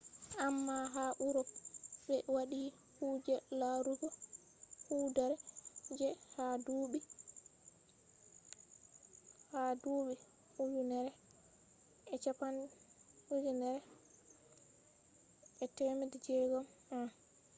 [0.45, 1.49] amma ha urop
[2.05, 2.61] ɓe waɗi
[2.95, 4.07] kuje larugo
[4.87, 5.35] hoodere
[5.97, 6.99] je ha duuɓi
[15.73, 16.65] 1600
[16.95, 17.07] en